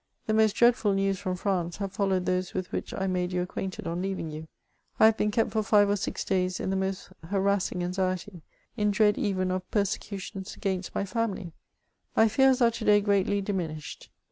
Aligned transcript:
The 0.25 0.33
most 0.33 0.53
dreadful 0.53 0.93
news 0.93 1.19
from 1.19 1.35
France 1.35 1.77
have 1.77 1.91
followed 1.93 2.25
those 2.25 2.55
with 2.55 2.71
which 2.71 2.91
I 2.91 3.05
made 3.05 3.31
you 3.31 3.41
ac 3.43 3.49
quainted 3.49 3.85
on 3.85 4.01
leaving 4.01 4.31
you. 4.31 4.47
I 4.99 5.05
have 5.05 5.15
been 5.15 5.29
kept 5.29 5.51
for 5.51 5.61
five 5.61 5.91
or 5.91 5.95
six 5.95 6.25
days 6.25 6.59
in 6.59 6.71
the 6.71 6.75
most 6.75 7.09
harassing 7.27 7.83
anxiety;— 7.83 8.41
^in 8.79 8.89
dread 8.89 9.19
even 9.19 9.51
of 9.51 9.69
persecutions 9.69 10.57
agunst 10.59 10.95
my 10.95 11.05
family. 11.05 11.53
My 12.15 12.27
fears 12.27 12.63
are 12.63 12.71
to 12.71 12.83
day 12.83 12.99
greatly 12.99 13.41
diminished. 13.41 14.09